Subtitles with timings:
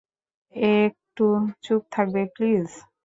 [0.79, 1.25] একটু
[1.63, 2.67] চুপ থাকবে, প্লিজ?